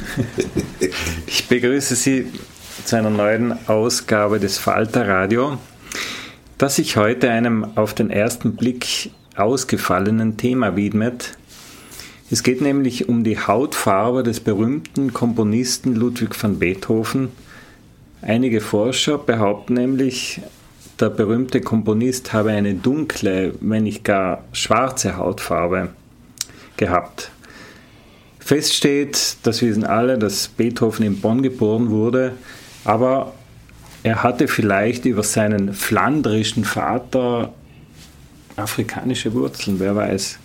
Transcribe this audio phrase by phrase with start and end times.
[1.26, 2.26] Ich begrüße Sie
[2.84, 5.58] zu einer neuen Ausgabe des Falter Radio,
[6.58, 11.36] das sich heute einem auf den ersten Blick ausgefallenen Thema widmet.
[12.30, 17.30] Es geht nämlich um die Hautfarbe des berühmten Komponisten Ludwig van Beethoven.
[18.22, 20.40] Einige Forscher behaupten nämlich,
[20.98, 25.88] der berühmte Komponist habe eine dunkle, wenn nicht gar schwarze Hautfarbe
[26.76, 27.30] gehabt.
[28.50, 32.32] Fest steht, das wissen alle, dass Beethoven in Bonn geboren wurde,
[32.84, 33.32] aber
[34.02, 37.54] er hatte vielleicht über seinen flandrischen Vater
[38.56, 40.40] afrikanische Wurzeln, wer weiß.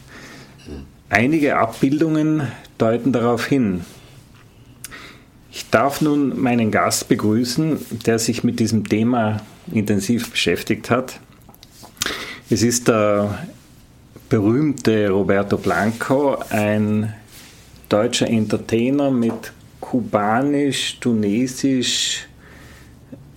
[1.10, 2.44] Einige Abbildungen
[2.78, 3.82] deuten darauf hin.
[5.52, 9.42] Ich darf nun meinen Gast begrüßen, der sich mit diesem Thema
[9.74, 11.20] intensiv beschäftigt hat.
[12.52, 13.48] Es ist der
[14.30, 17.12] berühmte Roberto Blanco, ein
[17.90, 22.28] deutscher Entertainer mit kubanisch, tunesisch,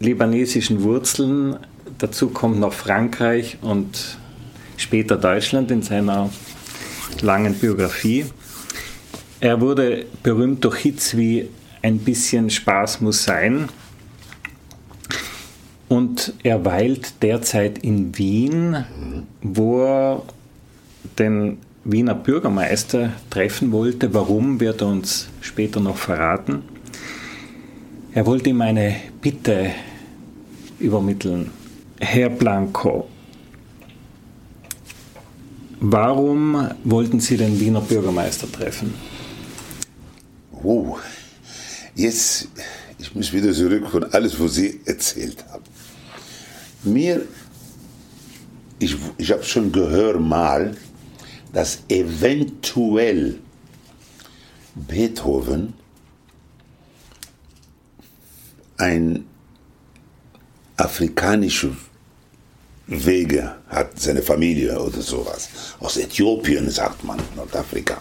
[0.00, 1.56] libanesischen Wurzeln.
[1.98, 4.18] Dazu kommt noch Frankreich und
[4.76, 6.30] später Deutschland in seiner
[7.20, 8.26] langen Biografie.
[9.40, 11.48] Er wurde berühmt durch Hits wie
[11.80, 13.68] Ein bisschen Spaß muss sein.
[15.88, 18.84] Und er weilt derzeit in Wien,
[19.42, 20.22] wo er
[21.18, 24.12] den Wiener Bürgermeister treffen wollte.
[24.12, 26.62] Warum, wird er uns später noch verraten.
[28.12, 29.70] Er wollte ihm eine Bitte
[30.78, 31.50] übermitteln.
[32.00, 33.08] Herr Blanco,
[35.80, 38.94] warum wollten Sie den Wiener Bürgermeister treffen?
[40.62, 40.96] Oh,
[41.94, 42.48] jetzt,
[42.98, 45.64] ich muss wieder zurück von alles, was Sie erzählt haben.
[46.84, 47.22] Mir,
[48.78, 50.76] ich, ich habe schon gehört mal,
[51.52, 53.38] dass eventuell
[54.74, 55.74] Beethoven
[58.76, 59.24] ein
[60.76, 61.76] afrikanische
[62.86, 65.48] Wege hat, seine Familie oder sowas.
[65.80, 68.00] Aus Äthiopien, sagt man, Nordafrika.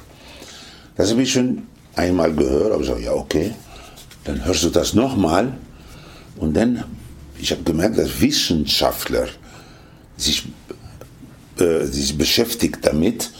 [0.95, 1.63] Das habe ich schon
[1.95, 3.53] einmal gehört, aber ich sage, ja, okay,
[4.23, 5.57] dann hörst du das nochmal.
[6.38, 6.83] Und dann,
[7.39, 9.27] ich habe gemerkt, dass Wissenschaftler
[10.15, 10.47] sich,
[11.59, 13.31] äh, sich beschäftigt damit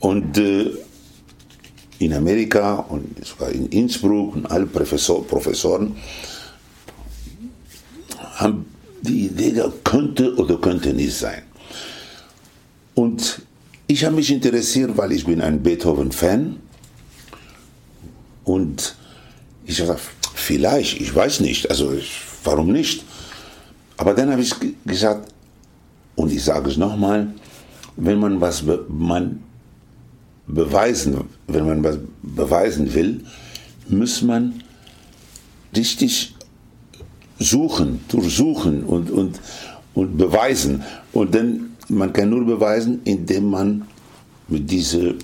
[0.00, 0.70] und äh,
[1.98, 5.96] in Amerika und sogar in Innsbruck und alle Professor, Professoren
[8.34, 8.66] haben
[9.02, 11.42] die Idee, das könnte oder könnte nicht sein.
[12.94, 13.42] Und
[13.86, 16.56] ich habe mich interessiert, weil ich bin ein Beethoven-Fan
[18.44, 18.96] und
[19.64, 23.04] ich habe gesagt, vielleicht, ich weiß nicht, also ich, warum nicht?
[23.96, 24.54] Aber dann habe ich
[24.84, 25.32] gesagt,
[26.14, 27.34] und ich sage es nochmal,
[27.96, 29.42] wenn man was man
[30.46, 33.24] beweisen, wenn man was beweisen will,
[33.88, 34.62] muss man
[35.74, 36.34] richtig
[37.38, 39.40] suchen, durchsuchen und, und,
[39.94, 40.82] und beweisen.
[41.12, 43.86] Und dann, man kann nur beweisen, indem man
[44.48, 45.14] mit dieser äh,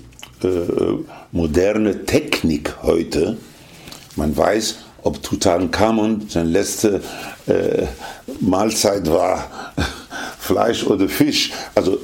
[1.31, 3.37] moderne Technik heute,
[4.15, 7.01] man weiß, ob Tutankhamon seine letzte
[7.47, 7.85] äh,
[8.39, 9.73] Mahlzeit war,
[10.39, 11.51] Fleisch oder Fisch.
[11.75, 11.99] Also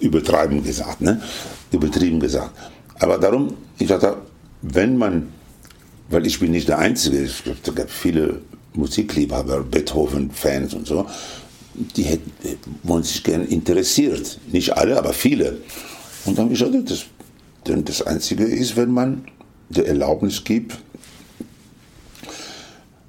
[0.00, 1.20] übertrieben gesagt, ne?
[1.72, 2.52] Übertrieben gesagt.
[2.98, 4.16] Aber darum, ich dachte,
[4.62, 5.28] wenn man,
[6.10, 8.40] weil ich bin nicht der Einzige, es gibt viele
[8.74, 11.06] Musikliebhaber, Beethoven-Fans und so,
[11.96, 12.32] die hätten,
[12.82, 14.38] wollen sich gerne interessiert.
[14.50, 15.58] Nicht alle, aber viele.
[16.24, 17.04] Und dann habe ich gesagt, das,
[17.66, 19.24] denn das Einzige ist, wenn man
[19.68, 20.78] die Erlaubnis gibt,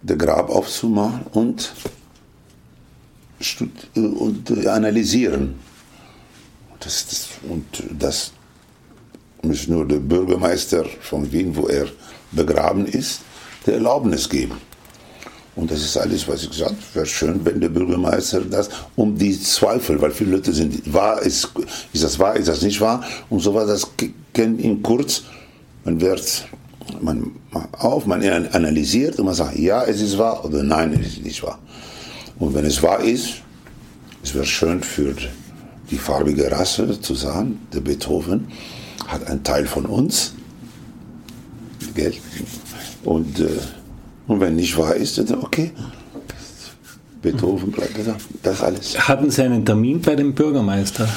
[0.01, 1.73] das Grab aufzumachen und,
[3.95, 5.55] und analysieren.
[6.79, 7.65] Das, das, und
[7.97, 8.31] das
[9.41, 11.87] muss nur der Bürgermeister von Wien, wo er
[12.31, 13.21] begraben ist,
[13.65, 14.57] der Erlaubnis geben.
[15.55, 16.81] Und das ist alles, was ich gesagt habe.
[16.93, 21.49] Wäre schön, wenn der Bürgermeister das um die Zweifel, weil viele Leute sind, wahr ist,
[21.91, 23.03] ist das wahr, ist das nicht wahr?
[23.29, 23.87] Und so war das,
[24.33, 25.23] kennt ihn kurz,
[25.83, 26.45] man wird,
[27.01, 27.31] man
[27.73, 31.43] auf, man analysiert und man sagt, ja, es ist wahr oder nein, es ist nicht
[31.43, 31.59] wahr.
[32.37, 33.41] Und wenn es wahr ist,
[34.23, 35.13] es wäre schön für
[35.91, 38.47] die farbige Rasse zu sagen, der Beethoven
[39.09, 40.33] hat einen Teil von uns,
[41.95, 42.19] Geld,
[43.03, 43.47] und, äh,
[44.27, 45.71] und wenn nicht wahr ist, dann okay,
[47.21, 49.07] Beethoven bleibt da, das alles.
[49.07, 51.09] Hatten Sie einen Termin bei dem Bürgermeister?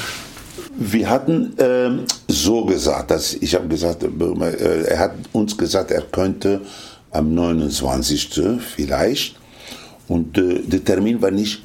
[0.75, 6.01] Wir hatten ähm, so gesagt, dass ich habe gesagt, äh, er hat uns gesagt, er
[6.01, 6.61] könnte
[7.11, 8.59] am 29.
[8.75, 9.35] vielleicht
[10.07, 11.61] und äh, der Termin war nicht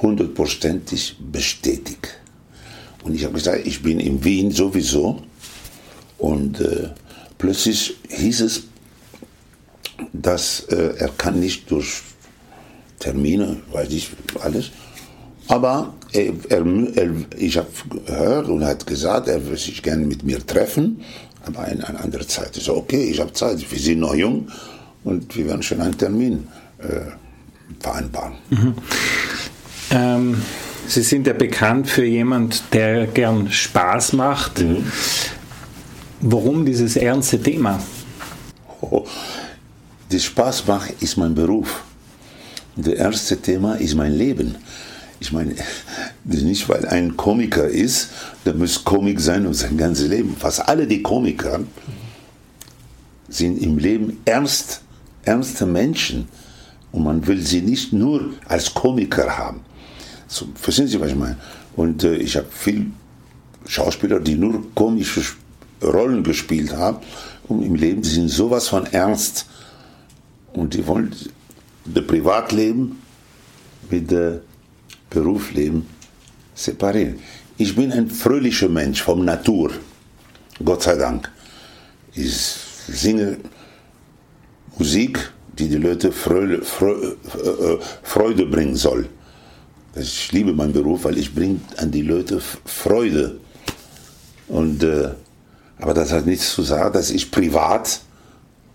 [0.00, 2.08] hundertprozentig bestätigt.
[3.06, 5.22] Und ich habe gesagt, ich bin in Wien sowieso.
[6.18, 6.88] Und äh,
[7.38, 8.64] plötzlich hieß es,
[10.12, 12.02] dass äh, er kann nicht durch
[12.98, 14.10] Termine, weiß ich
[14.42, 14.72] alles.
[15.46, 16.66] Aber er, er,
[16.96, 17.68] er, ich habe
[18.06, 21.02] gehört und hat gesagt, er würde sich gerne mit mir treffen,
[21.44, 22.56] aber in einer anderen Zeit.
[22.56, 24.48] Ich so, okay, ich habe Zeit, wir sind noch jung
[25.04, 26.48] und wir werden schon einen Termin
[26.78, 27.12] äh,
[27.78, 28.34] vereinbaren.
[28.50, 28.74] Mhm.
[29.92, 30.42] Ähm,
[30.88, 34.60] Sie sind ja bekannt für jemand, der gern Spaß macht.
[34.60, 34.84] Mhm.
[36.20, 37.80] Warum dieses ernste Thema?
[38.80, 39.04] Oh,
[40.10, 41.82] das Spaß macht ist mein Beruf.
[42.76, 44.56] Das erste Thema ist mein Leben.
[45.18, 45.54] Ich meine,
[46.24, 48.10] nicht weil ein Komiker ist,
[48.44, 50.36] der muss Komik sein um sein ganzes Leben.
[50.36, 51.60] Fast alle die Komiker
[53.28, 54.82] sind im Leben ernst,
[55.24, 56.28] ernste Menschen.
[56.92, 59.60] Und man will sie nicht nur als Komiker haben.
[60.28, 61.36] So, verstehen Sie, was ich meine?
[61.76, 62.86] Und äh, ich habe viele
[63.66, 65.22] Schauspieler, die nur komische
[65.82, 66.98] Rollen gespielt haben.
[67.48, 69.46] Und im Leben die sind sowas von ernst.
[70.52, 71.14] Und die wollen
[71.84, 73.00] das Privatleben
[73.90, 74.40] mit dem
[75.10, 75.86] Berufsleben
[76.54, 77.20] separieren.
[77.58, 79.70] Ich bin ein fröhlicher Mensch vom Natur.
[80.64, 81.30] Gott sei Dank.
[82.14, 82.34] Ich
[82.88, 83.38] singe
[84.78, 89.08] Musik, die die Leute Freude, äh, Freude bringen soll.
[89.98, 93.38] Ich liebe meinen Beruf, weil ich bringe an die Leute Freude.
[94.48, 95.10] Und, äh,
[95.78, 98.00] aber das hat nichts zu sagen, dass ich privat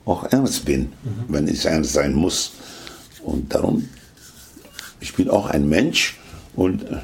[0.06, 1.26] auch ernst bin, mhm.
[1.28, 2.54] wenn ich ernst sein muss.
[3.24, 3.88] Und darum,
[5.00, 6.20] ich bin auch ein Mensch
[6.56, 6.98] und äh,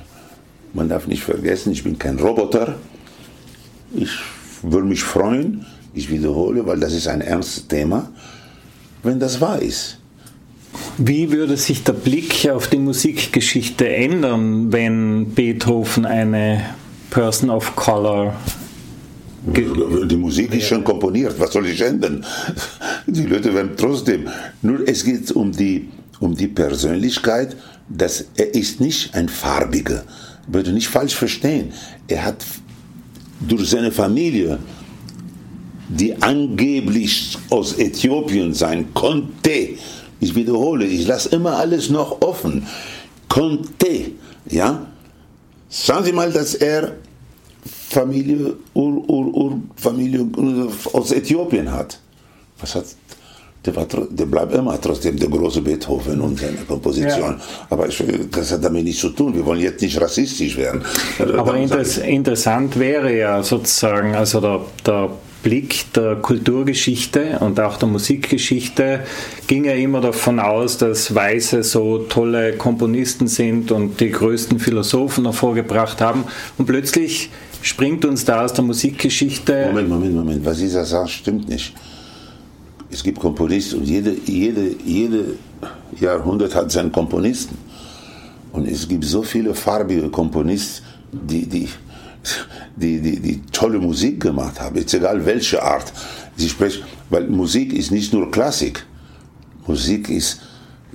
[0.73, 2.75] man darf nicht vergessen, ich bin kein Roboter.
[3.93, 4.11] Ich
[4.63, 8.11] würde mich freuen, ich wiederhole, weil das ist ein ernstes Thema,
[9.03, 9.99] wenn das wahr ist.
[10.97, 16.63] Wie würde sich der Blick auf die Musikgeschichte ändern, wenn Beethoven eine
[17.09, 18.35] Person of Color
[19.47, 22.25] die Musik ist schon komponiert, was soll ich ändern?
[23.05, 24.27] Die Leute werden trotzdem.
[24.61, 25.87] Nur es geht um die,
[26.19, 27.55] um die Persönlichkeit,
[27.87, 30.03] dass er ist nicht ein Farbiger.
[30.47, 31.71] Würde nicht falsch verstehen.
[32.07, 32.45] Er hat
[33.39, 34.59] durch seine Familie,
[35.89, 39.69] die angeblich aus Äthiopien sein konnte,
[40.19, 42.67] ich wiederhole, ich lasse immer alles noch offen.
[43.29, 44.11] Konnte,
[44.49, 44.87] ja?
[45.69, 46.93] Sagen Sie mal, dass er
[47.89, 50.25] Familie, Ur, Ur, Ur, Familie
[50.93, 51.99] aus Äthiopien hat.
[52.59, 52.85] Was hat
[53.67, 57.37] der, war, der bleibt immer trotzdem der große Beethoven und seine Komposition.
[57.37, 57.39] Ja.
[57.69, 59.35] Aber ich, das hat damit nichts zu tun.
[59.35, 60.83] Wir wollen jetzt nicht rassistisch werden.
[61.37, 65.09] Aber interess interessant wäre ja sozusagen, also der, der
[65.43, 69.01] Blick der Kulturgeschichte und auch der Musikgeschichte
[69.47, 75.25] ging ja immer davon aus, dass Weiße so tolle Komponisten sind und die größten Philosophen
[75.25, 76.25] hervorgebracht haben.
[76.57, 77.29] Und plötzlich
[77.61, 79.67] springt uns da aus der Musikgeschichte.
[79.67, 80.45] Moment, Moment, Moment.
[80.45, 81.73] Was dieser sagt, stimmt nicht.
[82.89, 85.35] Es gibt Komponisten und jede, jede, jede
[85.99, 87.57] Jahrhundert hat seinen Komponisten.
[88.53, 91.67] Und es gibt so viele farbige Komponisten, die, die,
[92.75, 94.77] die, die, die tolle Musik gemacht haben.
[94.77, 95.91] Jetzt egal welche Art.
[96.35, 98.85] Sie sprechen, weil Musik ist nicht nur Klassik.
[99.65, 100.41] Musik ist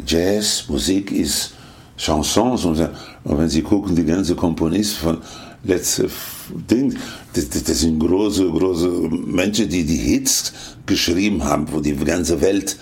[0.07, 1.55] Jazz, Musik ist
[1.97, 2.65] Chansons.
[2.65, 2.81] Und,
[3.25, 5.19] und wenn Sie gucken, die ganze Komponisten von
[5.65, 6.09] letzte
[6.71, 6.97] Ding,
[7.35, 8.89] das, das sind große, große
[9.27, 10.53] Menschen, die die Hits
[10.87, 12.77] geschrieben haben, wo die ganze Welt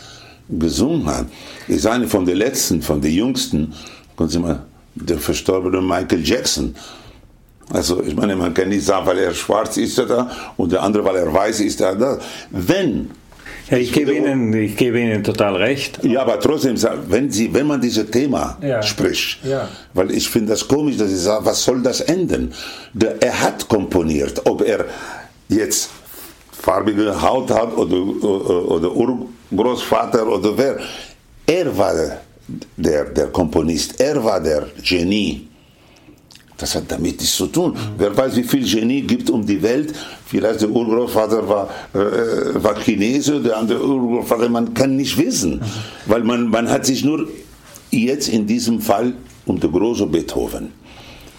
[0.49, 1.27] gesungen hat.
[1.69, 3.75] Ich sage von den letzten, von den jüngsten,
[4.17, 4.65] können Sie mal,
[4.95, 6.75] der verstorbene Michael Jackson.
[7.73, 10.83] Also ich meine, man kann nicht sagen, weil er schwarz ist er da und der
[10.83, 12.19] andere, weil er weiß ist er da.
[12.51, 13.11] Wenn
[13.71, 16.01] ja, ich gebe Ihnen, ich gebe Ihnen total recht.
[16.03, 18.83] Ja, aber trotzdem, wenn, Sie, wenn man dieses Thema ja.
[18.83, 19.69] spricht, ja.
[19.95, 22.53] weil ich finde das komisch, dass ich sage, was soll das enden?
[22.93, 24.87] Der, er hat komponiert, ob er
[25.49, 25.91] jetzt
[26.51, 29.23] farbige Haut hat oder, oder, oder
[29.53, 30.79] Urgroßvater oder wer.
[31.47, 31.95] Er war
[32.77, 35.47] der, der Komponist, er war der Genie.
[36.61, 37.73] Das hat damit nichts zu tun.
[37.73, 37.77] Mhm.
[37.99, 39.95] Wer weiß, wie viel Genie gibt um die Welt.
[40.27, 45.57] Vielleicht der Urgroßvater war, äh, war Chinese, der andere Urgroßvater, man kann nicht wissen.
[45.57, 45.63] Mhm.
[46.07, 47.29] Weil man, man hat sich nur
[47.91, 49.15] jetzt in diesem Fall
[49.47, 50.81] um den großen Beethoven.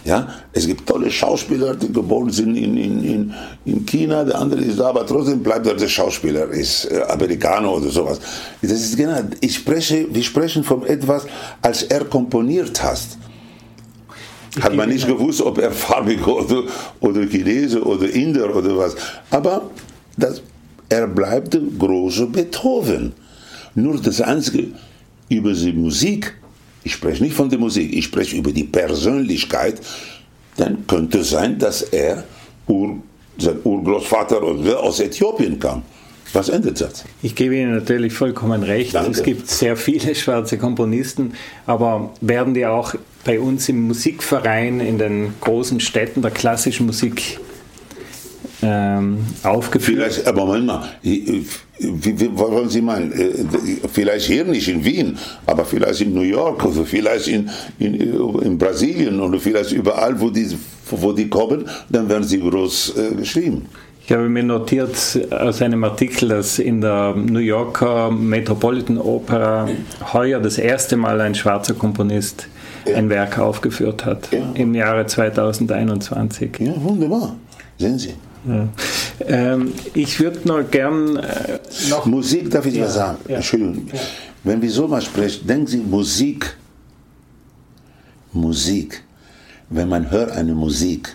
[0.04, 4.60] Ja, es gibt tolle Schauspieler, die geboren sind in, in, in, in China, der andere
[4.60, 8.18] ist da, aber trotzdem bleibt er der Schauspieler, ist äh, Amerikaner oder sowas.
[8.60, 11.24] Das ist genau, ich spreche, wir sprechen von etwas,
[11.60, 12.82] als er komponiert
[14.56, 14.64] hat.
[14.64, 16.64] Hat man nicht gewusst, ob er farbig oder,
[17.00, 18.96] oder Chinese oder Inder oder was.
[19.30, 19.70] Aber
[20.16, 20.42] das,
[20.88, 23.12] er bleibt der große Beethoven.
[23.74, 24.68] Nur das Einzige
[25.28, 26.34] über die Musik,
[26.84, 29.80] ich spreche nicht von der Musik, ich spreche über die Persönlichkeit,
[30.56, 32.24] dann könnte es sein, dass er
[32.66, 32.98] Ur,
[33.38, 35.82] sein Urgroßvater aus Äthiopien kam.
[36.34, 37.04] Was endet das?
[37.22, 38.94] Ich gebe Ihnen natürlich vollkommen recht.
[38.94, 39.10] Danke.
[39.10, 41.34] Es gibt sehr viele schwarze Komponisten,
[41.66, 42.94] aber werden die auch
[43.24, 47.38] bei uns im Musikverein in den großen Städten der klassischen Musik
[48.62, 50.12] ähm, aufgeführt?
[50.12, 53.12] Vielleicht, aber Moment mal, was wollen Sie meinen?
[53.12, 53.44] Äh,
[53.92, 58.58] vielleicht hier nicht in Wien, aber vielleicht in New York oder vielleicht in, in, in
[58.58, 60.56] Brasilien oder vielleicht überall, wo die,
[60.90, 63.66] wo die kommen, dann werden sie groß äh, geschrieben.
[64.04, 64.96] Ich habe mir notiert
[65.30, 69.68] aus einem Artikel, dass in der New Yorker Metropolitan Opera
[70.12, 72.48] heuer das erste Mal ein schwarzer Komponist
[72.86, 72.96] ja.
[72.96, 74.52] ein Werk aufgeführt hat, ja.
[74.54, 76.58] im Jahre 2021.
[76.60, 77.36] Ja, wunderbar.
[77.78, 78.14] Sehen Sie.
[78.46, 78.68] Ja.
[79.26, 81.58] Ähm, ich würde noch gern äh,
[81.88, 82.06] noch.
[82.06, 83.18] Musik, darf ich ja, was sagen?
[83.28, 83.36] Ja.
[83.36, 83.88] Entschuldigung.
[84.44, 86.56] Wenn wir so mal sprechen, denken Sie, Musik,
[88.32, 89.02] Musik,
[89.68, 91.14] wenn man hört eine Musik,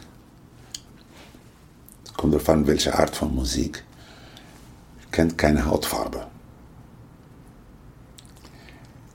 [2.15, 3.83] kommt darauf an, welche Art von Musik,
[5.11, 6.27] kennt keine Hautfarbe.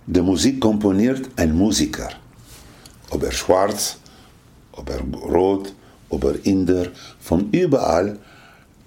[0.06, 2.08] Der Musik komponiert ein Musiker.
[3.12, 3.96] Ob er schwarz,
[4.72, 5.72] ob er rot,
[6.08, 6.86] ob er Inder,
[7.20, 8.18] von überall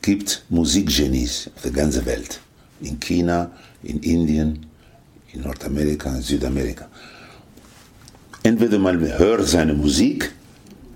[0.01, 2.39] gibt Musikgenies auf der ganzen Welt.
[2.81, 3.51] In China,
[3.83, 4.65] in Indien,
[5.31, 6.87] in Nordamerika, in Südamerika.
[8.43, 10.31] Entweder man hört seine Musik,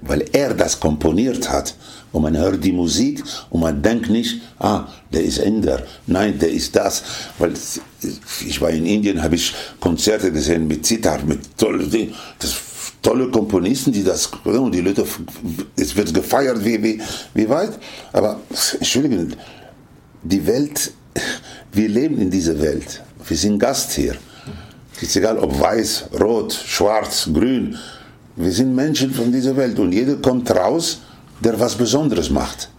[0.02, 1.76] weil er das komponiert hat,
[2.12, 6.50] und man hört die Musik und man denkt nicht, ah, der ist Inder, nein, der
[6.50, 7.04] ist das.
[7.38, 7.54] Weil
[8.48, 12.54] ich war in Indien, habe ich Konzerte gesehen mit Zitar, mit tollen das
[13.02, 15.06] tolle Komponisten, die das, und die Leute,
[15.76, 17.02] es wird gefeiert, wie, wie,
[17.34, 17.80] wie weit.
[18.12, 18.40] Aber,
[18.74, 19.34] Entschuldigung,
[20.24, 20.92] die Welt,
[21.72, 23.02] wir leben in dieser Welt.
[23.28, 24.16] Wir sind Gast hier.
[25.02, 27.78] Ist egal, ob weiß, rot, schwarz, grün.
[28.36, 31.00] Wir sind Menschen von dieser Welt und jeder kommt raus
[31.40, 32.70] der was Besonderes macht.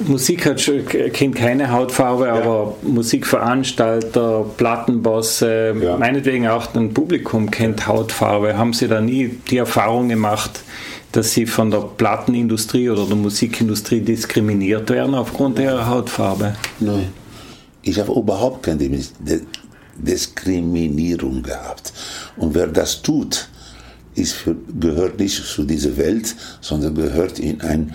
[0.00, 0.70] Musik hat,
[1.12, 2.34] kennt keine Hautfarbe, ja.
[2.34, 5.96] aber Musikveranstalter, Plattenbosse, ja.
[5.96, 8.56] meinetwegen auch ein Publikum kennt Hautfarbe.
[8.56, 10.60] Haben Sie da nie die Erfahrung gemacht,
[11.12, 16.54] dass Sie von der Plattenindustrie oder der Musikindustrie diskriminiert werden aufgrund ihrer Hautfarbe?
[16.78, 17.08] Nein.
[17.82, 18.88] Ich habe überhaupt keine
[19.96, 21.92] Diskriminierung gehabt.
[22.36, 23.48] Und wer das tut,
[24.14, 27.94] ist für, gehört nicht zu dieser Welt, sondern gehört in ein,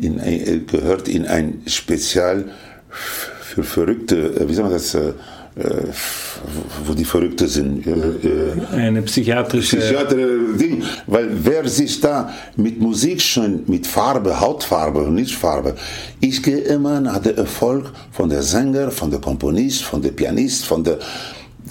[0.00, 2.44] in ein, äh, gehört in ein Spezial
[2.90, 5.12] für Verrückte, äh, wie soll man das, äh,
[6.86, 7.84] wo die Verrückte sind.
[8.72, 15.16] Eine psychiatrische Psychiatrische Ding, weil wer sich da mit Musik schon, mit Farbe, Hautfarbe und
[15.16, 15.74] nicht Farbe,
[16.20, 20.66] ich gehe immer nach dem Erfolg von der Sänger, von der Komponist, von der Pianist,
[20.66, 20.98] von der,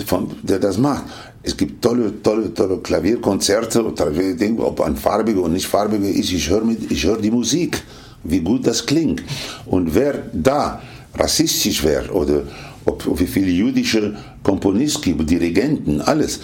[0.05, 1.05] von der das macht.
[1.41, 6.31] Es gibt tolle, tolle, tolle Klavierkonzerte, ob ein farbiger und nicht farbiger ist.
[6.33, 7.81] Ich höre hör die Musik,
[8.23, 9.23] wie gut das klingt.
[9.65, 10.81] Und wer da
[11.15, 12.43] rassistisch wäre oder
[12.85, 16.39] ob, wie viele jüdische Komponisten gibt, Dirigenten, alles.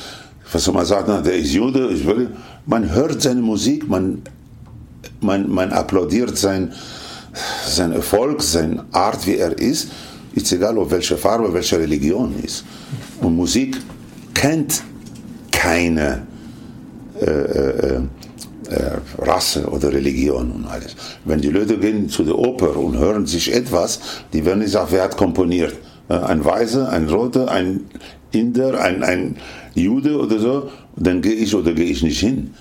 [0.51, 2.29] Was man sagt, der ist Jude, ich will,
[2.65, 4.21] man hört seine Musik, man,
[5.21, 6.71] man, man applaudiert sein,
[7.67, 9.89] sein Erfolg, seine Art, wie er ist.
[10.33, 12.63] Ist egal, ob welche Farbe, welche Religion ist.
[13.21, 13.77] Und Musik
[14.33, 14.83] kennt
[15.51, 16.23] keine
[17.19, 18.01] äh, äh,
[18.69, 20.95] äh, Rasse oder Religion und alles.
[21.25, 23.99] Wenn die Leute gehen zu der Oper und hören sich etwas,
[24.33, 25.73] die werden nicht sagen, wer hat komponiert.
[26.09, 27.81] Äh, ein Weißer, ein Roter, ein
[28.31, 29.37] Inder, ein, ein
[29.73, 32.53] Jude oder so, dann gehe ich oder gehe ich nicht hin.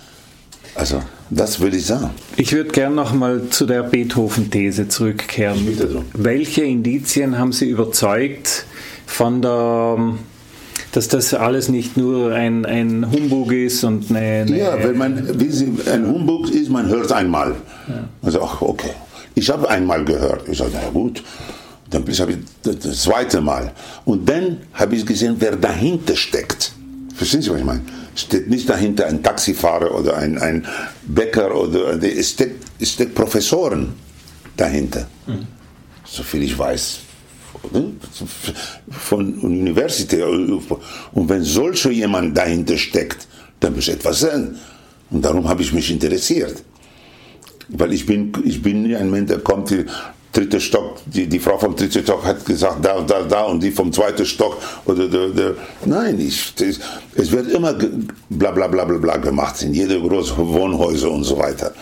[0.74, 2.10] Also, das würde ich sagen.
[2.36, 5.66] Ich würde gerne nochmal zu der Beethoven-These zurückkehren.
[6.14, 8.66] Welche Indizien haben Sie überzeugt
[9.06, 9.96] von der
[10.94, 15.40] dass das alles nicht nur ein, ein Humbug ist und eine, eine Ja, wenn man,
[15.40, 17.56] wie Sie, ein Humbug ist, man hört einmal.
[17.88, 18.08] Ja.
[18.22, 18.92] Also, ach, okay.
[19.34, 20.48] Ich habe einmal gehört.
[20.48, 21.24] Ich sage, na gut.
[21.90, 23.72] Dann habe ich das zweite Mal.
[24.04, 26.72] Und dann habe ich gesehen, wer dahinter steckt.
[27.14, 27.82] Verstehen Sie, was ich meine?
[28.14, 30.64] Steht nicht dahinter ein Taxifahrer oder ein, ein
[31.06, 33.94] Bäcker oder es steckt, es steckt Professoren
[34.56, 35.08] dahinter.
[35.26, 35.46] Mhm.
[36.04, 37.00] Soviel ich weiß.
[38.90, 40.24] Von Universität.
[40.24, 43.26] Und wenn solcher jemand dahinter steckt,
[43.60, 44.56] dann muss etwas sein.
[45.10, 46.62] Und darum habe ich mich interessiert.
[47.68, 49.72] Weil ich bin, ich bin ein Mensch, der kommt
[50.34, 53.70] dritte Stock, die, die Frau vom dritten Stock hat gesagt, da, da, da und die
[53.70, 54.58] vom zweiten Stock.
[54.84, 55.54] Oder der, der,
[55.84, 56.80] nein, ich, das,
[57.14, 57.72] es wird immer
[58.28, 61.72] bla bla bla bla bla gemacht in jede große Wohnhäuser und so weiter.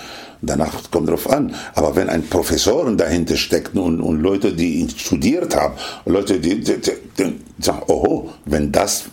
[0.44, 1.54] Danach kommt drauf an.
[1.74, 6.80] Aber wenn ein Professoren dahinter steckt und, und Leute, die studiert haben, Leute, die, die,
[6.80, 9.04] die, die sagen, oh, wenn das,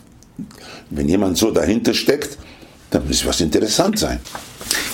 [0.90, 2.38] wenn jemand so dahinter steckt,
[2.90, 4.20] dann muss was interessant sein.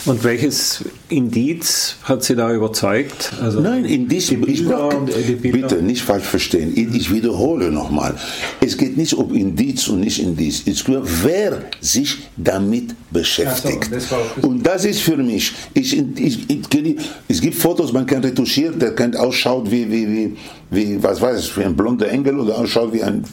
[0.06, 3.34] Und welches Indiz hat Sie da überzeugt?
[3.42, 6.74] Also Nein, Indiz, die Bilder, ich, bitte nicht falsch verstehen.
[6.76, 8.16] Ich wiederhole nochmal.
[8.62, 10.62] Es geht nicht um Indiz und nicht Indiz.
[10.66, 13.86] Es geht, wer sich damit beschäftigt.
[13.86, 18.24] So, das und das ist für mich, ich, ich, ich, es gibt Fotos, man kann
[18.24, 20.38] retuschieren, der kann ausschaut wie, wie, wie,
[20.70, 23.24] wie, was weiß ich, wie ein blonder Engel oder ausschaut wie ein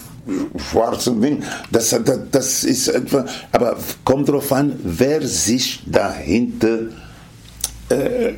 [0.70, 1.42] schwarzen Ding.
[1.70, 6.78] Das, das, das ist etwa, aber kommt darauf an, wer sich dahinter,
[7.88, 8.32] äh,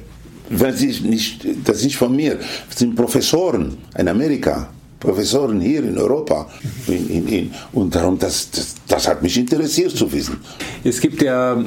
[0.48, 4.68] wer sich nicht, das ist nicht von mir, das sind Professoren in Amerika.
[5.04, 6.48] Professoren hier in Europa.
[6.86, 10.38] In, in, in, und darum, das, das, das hat mich interessiert zu wissen.
[10.82, 11.62] Es gibt ja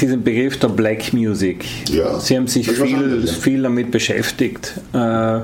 [0.00, 1.64] diesen Begriff der Black Music.
[1.88, 4.74] Ja, Sie haben sich viel, viel damit beschäftigt.
[4.92, 5.40] Äh,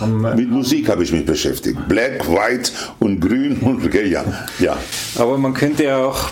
[0.00, 1.78] mit Musik habe ich mich beschäftigt.
[1.88, 4.24] Black, White und Grün und ja,
[4.58, 4.76] ja.
[5.16, 6.30] Aber man könnte ja auch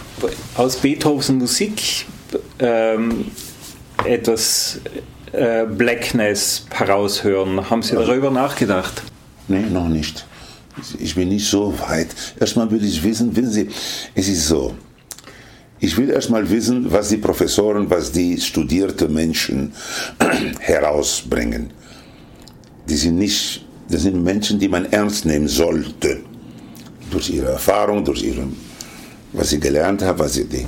[0.57, 2.07] aus Beethovens Musik
[2.59, 3.27] ähm,
[4.05, 4.81] etwas
[5.33, 7.69] äh, Blackness heraushören.
[7.71, 9.03] Haben Sie darüber nachgedacht?
[9.49, 10.27] Nein, noch nicht.
[10.99, 12.09] Ich bin nicht so weit.
[12.39, 13.69] Erstmal will ich wissen, wissen Sie,
[14.15, 14.75] es ist so.
[15.79, 19.73] Ich will erstmal wissen, was die Professoren, was die studierten Menschen
[20.61, 21.71] herausbringen
[23.05, 26.21] sind nicht, das sind Menschen, die man ernst nehmen sollte.
[27.11, 28.45] Durch ihre Erfahrung, durch ihre,
[29.33, 30.67] was sie gelernt haben, was sie, die,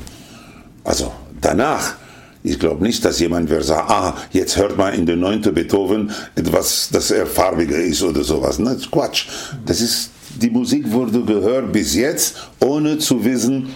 [0.85, 1.97] also danach,
[2.43, 6.13] ich glaube nicht, dass jemand wird sagen, ah, jetzt hört man in der neunten Beethoven
[6.37, 8.59] etwas, das er farbiger ist oder sowas.
[8.59, 9.27] Das ist Quatsch.
[9.65, 13.75] Das ist, die Musik wurde gehört bis jetzt, ohne zu wissen,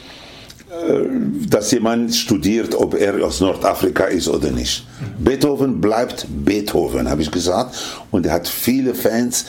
[1.49, 4.87] dass jemand studiert, ob er aus Nordafrika ist oder nicht.
[5.19, 7.75] Beethoven bleibt Beethoven, habe ich gesagt.
[8.11, 9.47] Und er hat viele Fans,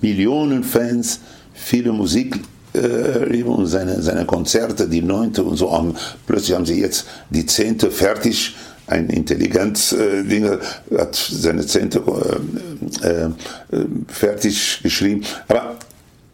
[0.00, 1.20] Millionen Fans,
[1.54, 2.40] viele Musik.
[2.72, 5.94] Äh, und seine, seine Konzerte, die neunte und so, haben,
[6.26, 8.54] plötzlich haben sie jetzt die zehnte fertig.
[8.88, 10.58] Ein Intelligenz-Ding äh,
[10.98, 12.02] hat seine zehnte
[13.02, 13.30] äh, äh,
[14.08, 15.22] fertig geschrieben.
[15.48, 15.76] Aber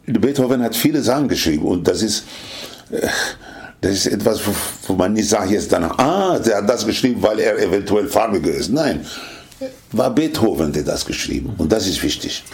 [0.07, 2.25] Beethoven hat viele Sachen geschrieben und das ist,
[2.91, 3.07] äh,
[3.83, 4.41] das ist etwas,
[4.87, 8.53] wo, man nicht sagt jetzt danach, ah, der hat das geschrieben, weil er eventuell farbiger
[8.53, 8.71] ist.
[8.71, 9.05] Nein,
[9.91, 11.53] war Beethoven, der das geschrieben.
[11.59, 12.45] Und das ist wichtig.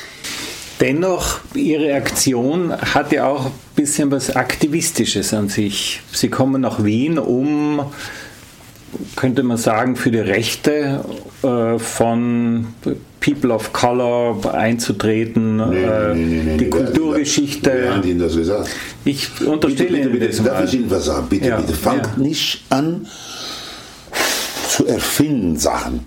[0.80, 6.00] Dennoch, Ihre Aktion hat ja auch ein bisschen was Aktivistisches an sich.
[6.12, 7.82] Sie kommen nach Wien, um
[9.14, 11.04] könnte man sagen, für die Rechte
[11.42, 12.66] äh, von
[13.20, 17.70] People of Color einzutreten, nee, äh, nee, nee, die Kulturgeschichte.
[17.74, 18.70] Wer hat Ihnen das gesagt?
[19.05, 21.27] Ich unterstelle bitte, bitte, bitte, Darf ich Ihnen was sagen?
[21.29, 22.22] Bitte, ja, bitte, fangt ja.
[22.22, 23.07] nicht an
[24.78, 26.06] zu erfinden Sachen.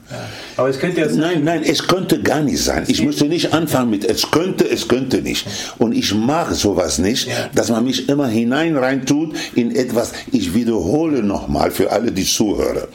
[0.56, 1.20] Aber es könnte ja sein.
[1.20, 2.86] Nein, nein, es könnte gar nicht sein.
[2.88, 5.46] Ich müsste nicht anfangen mit es könnte, es könnte nicht.
[5.78, 10.14] Und ich mag sowas nicht, dass man mich immer hinein reintut in etwas.
[10.32, 12.88] Ich wiederhole nochmal für alle, die zuhören.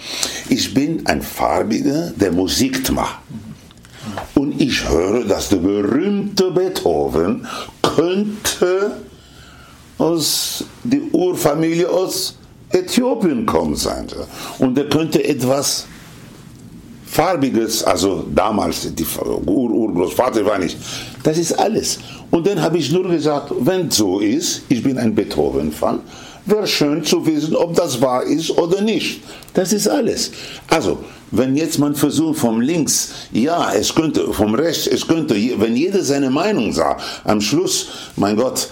[0.49, 3.19] Ich bin ein Farbiger, der Musik macht.
[4.35, 7.47] Und ich höre, dass der berühmte Beethoven
[7.83, 8.93] könnte
[9.99, 12.39] aus der Urfamilie aus
[12.71, 14.07] Äthiopien kommen sein.
[14.59, 15.87] Und er könnte etwas
[17.07, 19.07] Farbiges, also damals, die
[19.47, 20.77] Ur Urgroßvater war nicht.
[21.23, 21.99] Das ist alles.
[22.31, 26.01] Und dann habe ich nur gesagt, wenn so ist, ich bin ein Beethoven-Fan,
[26.45, 29.23] wäre schön zu wissen, ob das wahr ist oder nicht.
[29.55, 30.31] Das ist alles.
[30.69, 30.99] Also,
[31.31, 36.03] wenn jetzt man versucht vom links, ja, es könnte, vom rechts, es könnte, wenn jeder
[36.03, 38.69] seine Meinung sagt, am Schluss, mein Gott,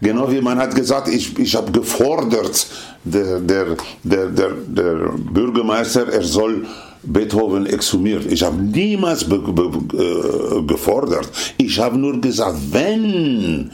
[0.00, 2.66] genau wie man hat gesagt, ich, ich habe gefordert,
[3.04, 4.94] der, der, der, der, der
[5.32, 6.66] Bürgermeister, er soll
[7.02, 8.30] Beethoven exhumiert.
[8.30, 11.30] Ich habe niemals äh, gefordert.
[11.56, 13.70] Ich habe nur gesagt, wenn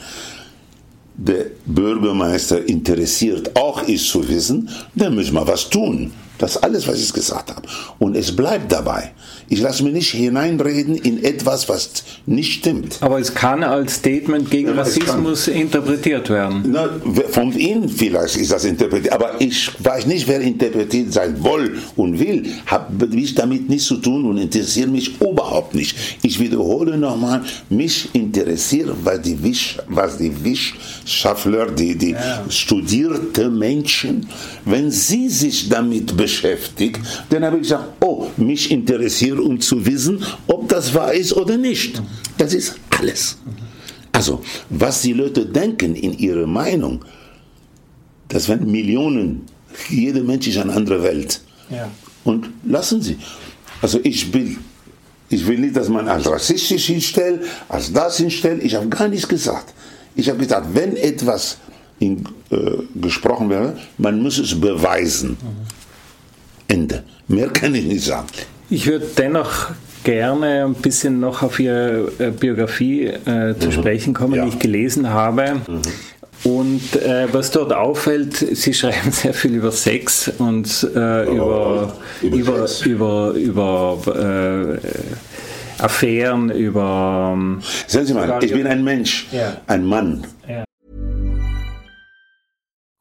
[1.17, 6.11] der Bürgermeister interessiert auch ist zu wissen, dann müssen wir was tun.
[6.37, 7.67] Das ist alles, was ich gesagt habe.
[7.99, 9.11] Und es bleibt dabei.
[9.49, 12.97] Ich lasse mich nicht hineinreden in etwas, was nicht stimmt.
[13.01, 16.63] Aber es kann als Statement gegen Ja, Rassismus interpretiert werden.
[16.67, 16.89] Na,
[17.29, 22.19] von Ihnen vielleicht ist das interpretiert, aber ich weiß nicht, wer interpretiert sein will und
[22.19, 22.45] will.
[22.65, 25.95] Habe ich damit nichts zu tun und interessiert mich überhaupt nicht.
[26.21, 32.15] Ich wiederhole nochmal, mich interessiert, was die, Wisch, was die Wissenschaftler, die, die
[32.49, 34.27] studierte Menschen,
[34.65, 36.26] wenn sie sich damit beschäftigen,
[37.29, 41.57] dann habe ich gesagt, oh, mich interessiert, um zu wissen, ob das wahr ist oder
[41.57, 42.01] nicht.
[42.37, 43.37] Das ist alles.
[44.11, 47.05] Also, was die Leute denken in ihrer Meinung,
[48.27, 49.45] das werden Millionen.
[49.89, 51.41] Jeder Mensch ist eine andere Welt.
[51.69, 51.89] Ja.
[52.23, 53.17] Und lassen Sie.
[53.81, 54.57] Also ich will,
[55.29, 58.63] ich will nicht, dass man als rassistisch hinstellt, als das hinstellt.
[58.63, 59.73] Ich habe gar nichts gesagt.
[60.15, 61.57] Ich habe gesagt, wenn etwas
[61.99, 65.37] in, äh, gesprochen wäre, man muss es beweisen.
[66.67, 67.03] Ende.
[67.27, 68.27] Mehr kann ich nicht sagen.
[68.69, 69.67] Ich würde dennoch
[70.03, 74.43] gerne ein bisschen noch auf Ihre äh, Biografie äh, zu sprechen kommen, Ja.
[74.43, 75.61] die ich gelesen habe.
[76.43, 82.35] Und äh, was dort auffällt, Sie schreiben sehr viel über Sex und äh, über, über
[82.37, 82.85] über, Sex.
[82.85, 87.31] über, über, äh, Affären, über.
[87.33, 89.57] ähm, Sehen Sie mal, ich bin ein Mensch, Ja.
[89.67, 90.25] ein Mann.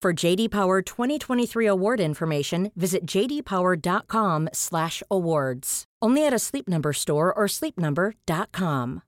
[0.00, 5.84] For JD Power 2023 award information, visit jdpower.com/awards.
[6.00, 9.02] Only at a Sleep Number store or sleepnumber.com.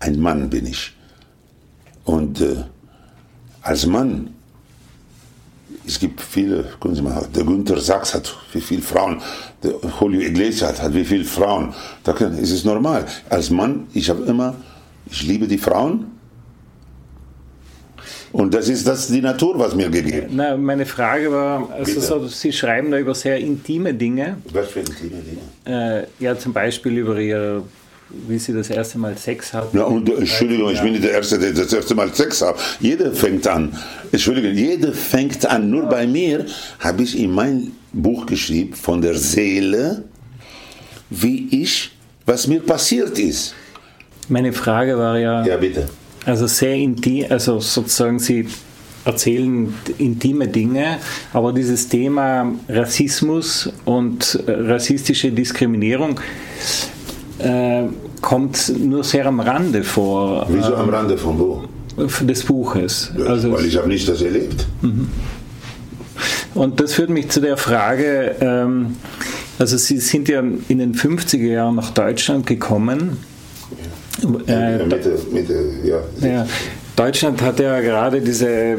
[0.00, 0.92] Ein Mann bin ich.
[2.04, 2.64] Und äh,
[3.62, 4.34] als Mann,
[5.86, 9.22] es gibt viele, gucken Sie mal, der Günther Sachs hat wie viele Frauen,
[9.62, 11.72] der Julio Iglesias hat wie viele Frauen.
[12.04, 13.06] Da ist es normal.
[13.30, 14.54] Als Mann, ich habe immer,
[15.10, 16.17] ich liebe die Frauen.
[18.32, 20.28] Und das ist das die Natur, was mir gegeben.
[20.32, 24.36] Na, meine Frage war, also so, Sie schreiben da über sehr intime Dinge.
[24.52, 26.02] Was für intime Dinge.
[26.02, 27.62] Äh, ja, zum Beispiel über Ihr,
[28.28, 29.76] wie Sie das erste Mal Sex hatten.
[29.76, 32.56] Ja, und äh, Entschuldigung, ich bin nicht der Erste, der das erste Mal Sex hat.
[32.80, 33.74] Jeder fängt an.
[34.12, 35.70] Entschuldigung, jeder fängt an.
[35.70, 36.44] Nur bei mir
[36.80, 40.04] habe ich in mein Buch geschrieben von der Seele,
[41.08, 41.92] wie ich,
[42.26, 43.54] was mir passiert ist.
[44.28, 45.88] Meine Frage war ja, Ja, bitte.
[46.28, 48.46] Also sehr intim, also sozusagen Sie
[49.04, 50.98] erzählen intime Dinge,
[51.32, 56.20] aber dieses Thema Rassismus und äh, rassistische Diskriminierung
[57.38, 57.84] äh,
[58.20, 61.64] kommt nur sehr am Rande vor Wieso am Rande von wo?
[61.96, 63.10] des Buches.
[63.26, 64.68] Also, Weil ich habe nicht das erlebt.
[66.54, 68.96] Und das führt mich zu der Frage, ähm,
[69.58, 73.16] also Sie sind ja in den 50er Jahren nach Deutschland gekommen.
[74.46, 76.28] Äh, Mitte, Mitte, ja.
[76.28, 76.46] ja,
[76.96, 78.76] Deutschland hat ja gerade diese äh,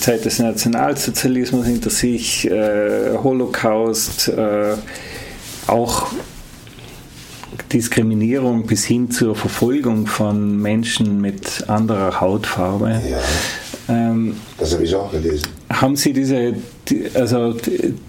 [0.00, 4.74] Zeit des Nationalsozialismus hinter sich, äh, Holocaust, äh,
[5.66, 6.06] auch
[7.72, 13.00] Diskriminierung bis hin zur Verfolgung von Menschen mit anderer Hautfarbe.
[13.08, 13.18] Ja.
[13.88, 15.46] Ähm, Das habe ich auch gelesen.
[15.70, 16.54] haben Sie diese,
[16.88, 17.54] die, also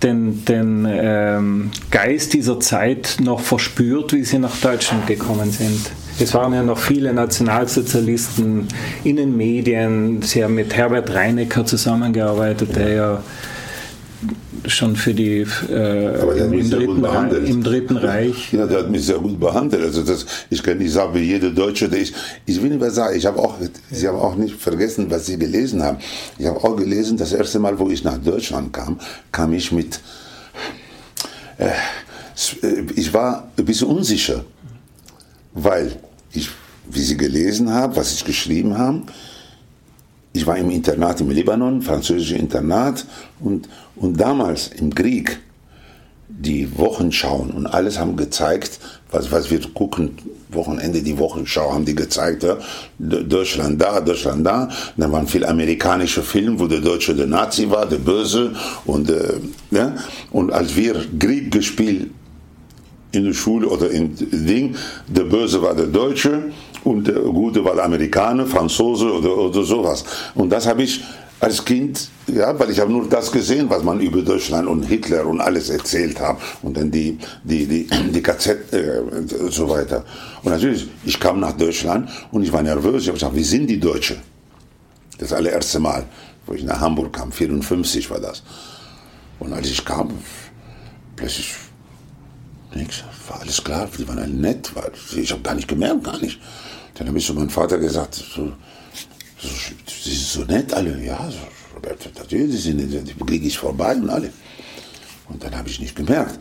[0.01, 5.91] den, den ähm, Geist dieser Zeit noch verspürt, wie Sie nach Deutschland gekommen sind?
[6.19, 8.67] Es waren ja noch viele Nationalsozialisten
[9.03, 10.21] in den Medien.
[10.21, 13.23] Sie haben mit Herbert Reinecker zusammengearbeitet, der ja
[14.65, 18.53] schon für die äh, im, im, dritten Reich, im Dritten Reich.
[18.53, 19.84] Ja, der hat mich sehr gut behandelt.
[19.84, 22.13] Also das, ich kann nicht sagen, wie jeder Deutsche, der ich,
[22.45, 23.56] ich will nicht sagen, ich habe auch,
[23.91, 25.97] Sie haben auch nicht vergessen, was Sie gelesen haben.
[26.38, 28.99] Ich habe auch gelesen, das erste Mal, wo ich nach Deutschland kam,
[29.32, 29.99] kam ich mit,
[31.58, 31.69] äh,
[32.95, 34.43] ich war ein bisschen unsicher,
[35.58, 36.00] weil
[36.32, 36.50] ich,
[36.89, 39.02] wie Sie gelesen haben, was ich geschrieben habe,
[40.34, 43.06] ich war im Internat im Libanon, französisches Internat,
[43.39, 45.39] und, und damals im Krieg,
[46.30, 48.80] die Wochenschauen und alles haben gezeigt,
[49.12, 50.17] was, was wir gucken,
[50.50, 52.58] Wochenende die Wochenschau haben die gezeigt, ja,
[53.00, 54.70] Deutschland da, Deutschland da.
[54.96, 58.54] Dann waren viele amerikanische Filme, wo der Deutsche der Nazi war, der Böse.
[58.86, 59.39] Und, äh,
[59.72, 59.96] ja,
[60.32, 62.12] und als wir Krieg gespielt
[63.17, 64.75] in der Schule oder im Ding,
[65.08, 66.51] der Böse war der Deutsche
[66.84, 70.06] und der Gute war der Amerikaner, Franzose oder, oder sowas.
[70.36, 71.03] Und das habe ich
[71.39, 75.25] als Kind, ja, weil ich habe nur das gesehen, was man über Deutschland und Hitler
[75.27, 80.03] und alles erzählt hat und dann die, die, die, die KZ äh, und so weiter.
[80.43, 83.03] Und natürlich, ich kam nach Deutschland und ich war nervös.
[83.03, 84.17] Ich habe gesagt, wie sind die Deutschen?
[85.19, 86.06] Das allererste Mal,
[86.45, 88.43] wo ich nach Hamburg kam, 54 war das.
[89.39, 90.10] Und als ich kam,
[91.15, 91.53] plötzlich
[92.78, 96.20] Nix, war alles klar, die waren alle nett, war, ich habe gar nicht gemerkt, gar
[96.20, 96.40] nicht.
[96.96, 98.54] Dann habe ich zu meinem Vater gesagt, so,
[99.40, 99.50] so,
[99.88, 101.38] sie sind so nett alle, ja, so,
[101.76, 104.32] Roberto, natürlich, sie sind, die Krieg ist vorbei und alle.
[105.30, 106.40] Und dann habe ich nicht gemerkt.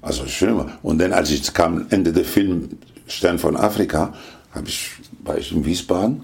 [0.00, 0.78] Also schlimmer.
[0.82, 2.68] Und dann, als ich kam, Ende der Film
[3.06, 4.14] Stern von Afrika,
[4.52, 4.90] habe ich,
[5.24, 6.22] war ich in Wiesbaden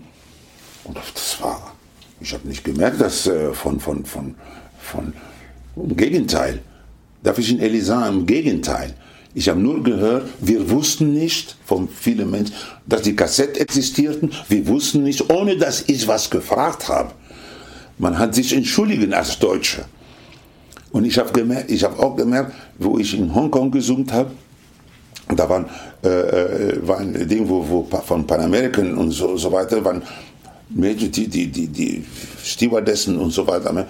[0.85, 1.75] und das war,
[2.21, 4.35] ich habe nicht gemerkt, dass äh, von, von, von,
[4.79, 5.13] von,
[5.77, 6.61] im Gegenteil.
[7.23, 8.95] Darf ich in Elisa im Gegenteil.
[9.35, 12.55] Ich habe nur gehört, wir wussten nicht von vielen Menschen,
[12.87, 14.31] dass die Kassetten existierten.
[14.49, 17.11] Wir wussten nicht, ohne dass ich was gefragt habe.
[17.99, 19.85] Man hat sich entschuldigen als Deutsche.
[20.93, 24.31] Und ich habe gemerkt, auch gemerkt, wo ich in Hongkong gesungen habe,
[25.35, 25.67] da waren,
[26.05, 30.03] äh, äh, war ein Ding, wo, wo von Pan American und so, so weiter, waren
[30.69, 32.05] Mädchen, die, die, die, die
[32.43, 33.87] Stewardessen und so weiter.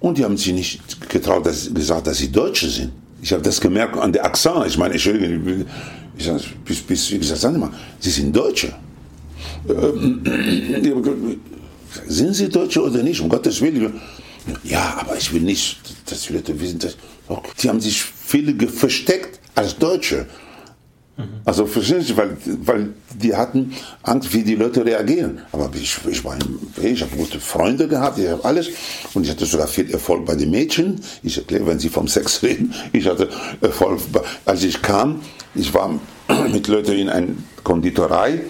[0.00, 2.92] Und die haben sich nicht getraut, dass, gesagt, dass sie Deutsche sind.
[3.22, 4.66] Ich habe das gemerkt an der Akzent.
[4.66, 5.66] Ich meine, Entschuldigung,
[6.16, 8.74] ich sag, bis, bis, wie gesagt, sagen Sie mal, Sie sind Deutsche.
[9.68, 10.22] Ähm,
[12.06, 13.20] sind Sie Deutsche oder nicht?
[13.20, 14.00] Um Gottes Willen.
[14.64, 16.96] Ja, aber ich will nicht, dass die Leute wissen, dass.
[17.62, 20.26] Die haben sich viele versteckt als Deutsche.
[21.44, 25.40] Also verstehen Sie, weil, weil die hatten Angst, wie die Leute reagieren.
[25.52, 26.22] Aber ich, ich,
[26.82, 28.68] ich habe gute Freunde gehabt, ich habe alles.
[29.14, 31.00] Und ich hatte sogar viel Erfolg bei den Mädchen.
[31.22, 33.28] Ich erkläre, wenn Sie vom Sex reden, ich hatte
[33.60, 34.00] Erfolg.
[34.44, 35.20] Als ich kam,
[35.54, 35.98] ich war
[36.52, 37.28] mit Leuten in einer
[37.64, 38.42] Konditorei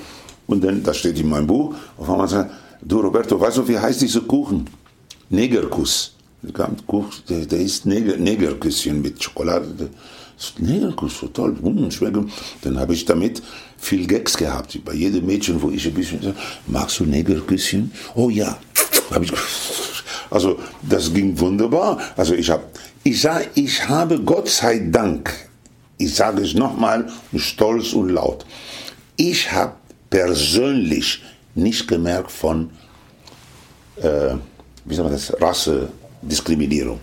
[0.47, 2.51] und dann, das steht in meinem Buch, auf einmal sagt,
[2.83, 4.69] du Roberto, weißt du, wie heißt dieser Kuchen?
[5.29, 6.15] Negerkuss.
[7.29, 9.91] Der ist Neger, Negerküsschen mit Schokolade.
[10.59, 11.57] Negerkuss, so toll.
[11.63, 12.19] Hm, schmeckt.
[12.63, 13.43] Dann habe ich damit
[13.79, 14.79] viel Gags gehabt.
[14.85, 16.35] Bei jedem Mädchen, wo ich ein bisschen
[16.67, 17.93] magst du Negerküsschen?
[18.15, 18.59] Oh ja.
[19.11, 19.33] Hab ich,
[20.31, 21.99] also das ging wunderbar.
[22.17, 22.65] Also ich habe,
[23.03, 25.33] ich sage, ich habe Gott sei Dank,
[25.99, 28.47] ich sage es nochmal, stolz und laut,
[29.17, 29.75] ich habe
[30.09, 31.23] persönlich
[31.55, 32.71] nicht gemerkt von
[34.03, 34.37] äh,
[34.85, 37.01] wie sagt man das, Rassediskriminierung.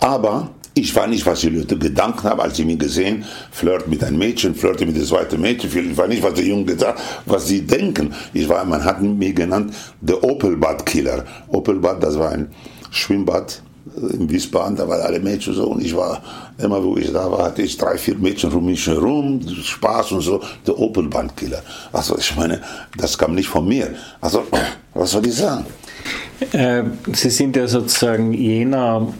[0.00, 4.02] Aber ich war nicht, was die Leute gedacht haben, als sie mich gesehen, flirt mit
[4.02, 7.48] einem Mädchen, flirte mit dem zweiten Mädchen, ich war nicht, was die Jungen gedacht was
[7.48, 8.14] sie denken.
[8.32, 11.24] Ich war, man hat mich genannt, der Opelbad-Killer.
[11.48, 12.48] Opelbad, das war ein
[12.90, 13.62] Schwimmbad
[13.96, 16.22] äh, in Wiesbaden, da waren alle Mädchen so und ich war,
[16.58, 20.20] immer wo ich da war, hatte ich drei, vier Mädchen um mich herum, Spaß und
[20.20, 21.62] so, der Opelbad-Killer.
[21.92, 22.60] Also ich meine,
[22.96, 23.94] das kam nicht von mir.
[24.20, 24.44] Also,
[24.94, 25.64] was soll ich sagen?
[26.52, 29.12] Äh, Sie sind ja sozusagen jener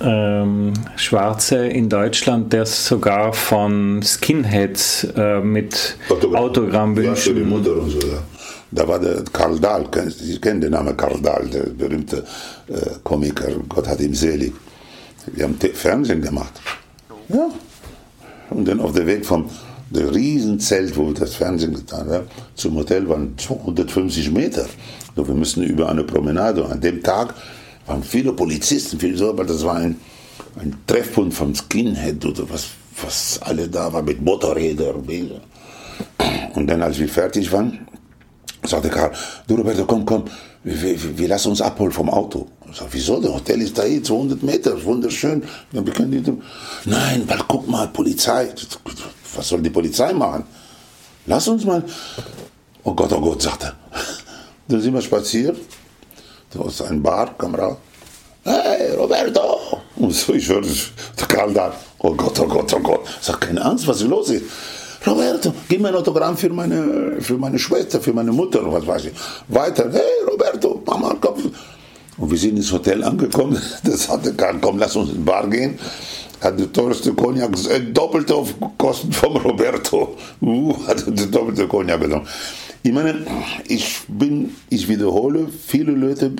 [0.00, 7.48] ähm, Schwarze in Deutschland, der sogar von Skinheads äh, mit Ja, Autogrammwünschen.
[7.48, 8.18] Mutter und so, ja.
[8.70, 12.24] Da war der Karl Dahl, Sie kennen den Namen Karl Dahl, der berühmte
[12.66, 14.52] äh, Komiker, Gott hat ihm selig.
[15.26, 16.60] Wir haben Fernsehen gemacht.
[17.28, 17.48] Ja.
[18.50, 19.48] Und dann auf der Weg vom
[19.90, 24.66] der Riesenzelt, wo wir das Fernsehen getan haben, zum Hotel waren 250 Meter.
[25.14, 26.64] So, wir müssen über eine Promenade.
[26.66, 27.34] An dem Tag
[27.86, 29.96] waren viele Polizisten, viele so, aber das war ein,
[30.60, 32.66] ein Treffpunkt vom Skinhead oder was,
[33.02, 35.04] was alle da war mit Motorrädern.
[36.54, 37.86] Und dann, als wir fertig waren,
[38.62, 39.12] sagte Karl,
[39.46, 40.24] du Roberto, komm, komm,
[40.62, 42.46] wir, wir, wir lassen uns abholen vom Auto.
[42.70, 43.20] Ich sag, wieso?
[43.20, 45.42] Der Hotel ist da hier, 200 Meter, wunderschön.
[45.70, 46.30] Wir können nicht,
[46.86, 48.48] nein, weil guck mal, Polizei.
[49.36, 50.44] Was soll die Polizei machen?
[51.26, 51.82] Lass uns mal.
[52.82, 53.74] Oh Gott, oh Gott, sagt er.
[54.68, 55.56] Dann sind wir spaziert.
[56.56, 57.76] Einem Bar, kam raus.
[58.44, 59.80] Hey, Roberto!
[59.96, 61.72] Und so, ich höre der Karl da.
[61.98, 63.00] Oh Gott, oh Gott, oh Gott.
[63.20, 64.44] Ich sag, keine Angst, was ist los ist.
[65.06, 69.06] Roberto, gib mir ein Autogramm für meine, für meine Schwester, für meine Mutter, was weiß
[69.06, 69.12] ich.
[69.48, 71.42] Weiter, hey Roberto, mach mal Kopf.
[72.16, 73.60] Und wir sind ins Hotel angekommen.
[73.82, 75.78] Das hatte Karl, komm, lass uns in die Bar gehen.
[76.40, 80.16] Hat der teuerste Cognac, äh, doppelte auf Kosten von Roberto.
[80.42, 82.26] Uh, hat der doppelte Cognac genommen.
[82.86, 83.14] Ich meine,
[83.66, 86.32] ich bin, ich wiederhole, viele Leute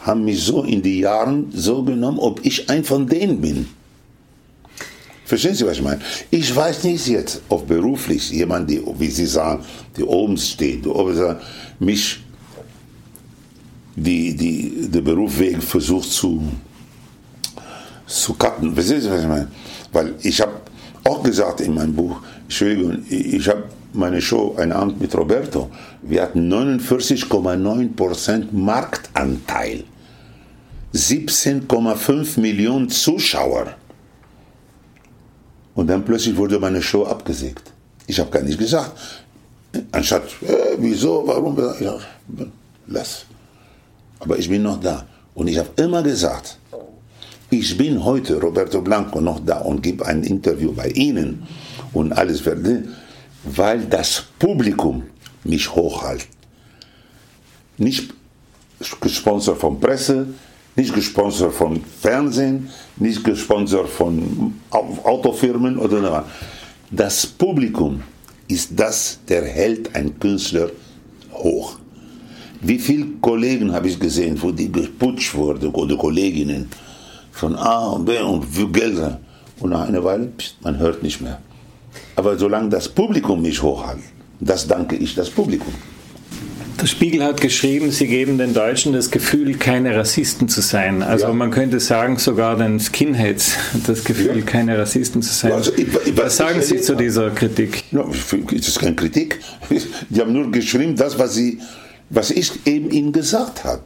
[0.00, 3.68] haben mich so in die Jahren so genommen, ob ich ein von denen bin.
[5.24, 6.00] Verstehen Sie, was ich meine?
[6.32, 9.64] Ich weiß nicht jetzt, ob beruflich jemand, die, wie Sie sagen,
[9.96, 11.40] die oben steht, ob er
[11.78, 12.24] mich
[13.94, 16.42] die, die, der Beruf wegen versucht zu,
[18.04, 18.74] zu cutten.
[18.74, 19.48] Verstehen Sie, was ich meine?
[19.92, 20.60] Weil ich habe
[21.04, 25.70] auch gesagt in meinem Buch, Entschuldigung, ich habe meine Show Ein Abend mit Roberto,
[26.02, 29.84] wir hatten 49,9% Marktanteil,
[30.94, 33.74] 17,5 Millionen Zuschauer.
[35.74, 37.72] Und dann plötzlich wurde meine Show abgesägt.
[38.06, 38.92] Ich habe gar nicht gesagt.
[39.92, 41.56] Anstatt, äh, wieso, warum?
[41.78, 41.86] Ich
[42.86, 43.26] lass.
[44.18, 45.06] Aber ich bin noch da.
[45.34, 46.58] Und ich habe immer gesagt,
[47.50, 51.46] ich bin heute, Roberto Blanco, noch da und gebe ein Interview bei Ihnen
[51.92, 52.84] und alles werde,
[53.44, 55.04] weil das Publikum
[55.44, 56.26] mich hochhält.
[57.78, 58.12] Nicht
[59.00, 60.26] gesponsert von Presse,
[60.76, 66.24] nicht gesponsert von Fernsehen, nicht gesponsert von Autofirmen oder was.
[66.90, 68.02] Das Publikum
[68.46, 70.70] ist das, der hält einen Künstler
[71.32, 71.78] hoch.
[72.60, 76.68] Wie viele Kollegen habe ich gesehen, wo die geputscht wurden, oder Kolleginnen,
[77.38, 79.20] von A und B und Gelder.
[79.60, 81.38] Und nach einer Weile, pst, man hört nicht mehr.
[82.16, 84.00] Aber solange das Publikum mich hochhält,
[84.40, 85.72] das danke ich das Publikum.
[86.80, 91.02] Der Spiegel hat geschrieben, sie geben den Deutschen das Gefühl, keine Rassisten zu sein.
[91.02, 91.32] Also ja.
[91.32, 94.44] man könnte sagen, sogar den Skinheads das Gefühl, ja.
[94.44, 95.52] keine Rassisten zu sein.
[95.52, 97.84] Also ich, ich, was sagen Sie zu dieser Kritik?
[97.92, 98.12] No,
[98.50, 99.40] das ist keine Kritik.
[100.10, 101.58] Die haben nur geschrieben, das, was, sie,
[102.10, 103.82] was ich eben Ihnen gesagt habe.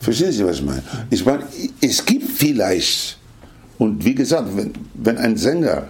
[0.00, 0.82] Verstehen Sie, was ich meine?
[1.10, 1.44] Ich meine,
[1.80, 3.18] es gibt vielleicht,
[3.78, 5.88] und wie gesagt, wenn, wenn ein Sänger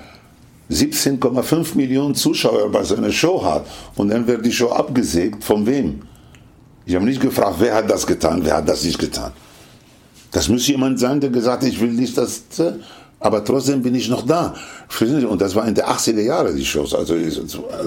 [0.70, 3.66] 17,5 Millionen Zuschauer bei seiner Show hat
[3.96, 5.44] und dann wird die Show abgesägt.
[5.44, 6.02] Von wem?
[6.84, 9.32] Ich habe nicht gefragt, wer hat das getan, wer hat das nicht getan.
[10.32, 12.42] Das muss jemand sein, der gesagt hat, ich will nicht das,
[13.26, 14.54] aber trotzdem bin ich noch da.
[15.28, 16.94] Und das war in den 80er Jahren die Shows.
[16.94, 17.16] Also,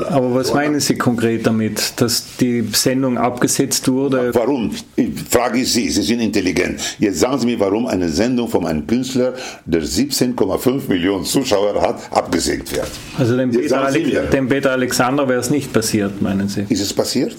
[0.09, 4.33] aber was meinen Sie konkret damit, dass die Sendung abgesetzt wurde?
[4.33, 4.71] Warum?
[4.97, 6.81] Ich frage ich Sie, Sie sind intelligent.
[6.99, 9.33] Jetzt sagen Sie mir, warum eine Sendung von einem Künstler,
[9.65, 12.89] der 17,5 Millionen Zuschauer hat, abgesägt wird.
[13.17, 16.65] Also dem Peter, Ale dem Peter Alexander wäre es nicht passiert, meinen Sie?
[16.67, 17.37] Ist es passiert?